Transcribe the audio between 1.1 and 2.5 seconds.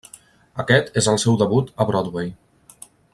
el seu debut a Broadway.